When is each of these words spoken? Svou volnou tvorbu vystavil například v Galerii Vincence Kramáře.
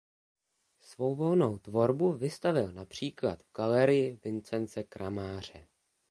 Svou 0.79 1.15
volnou 1.15 1.57
tvorbu 1.57 2.11
vystavil 2.11 2.71
například 2.71 3.43
v 3.43 3.51
Galerii 3.57 4.19
Vincence 4.25 4.83
Kramáře. 4.83 5.67